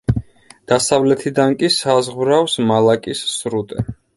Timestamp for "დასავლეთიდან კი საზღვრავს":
0.71-2.59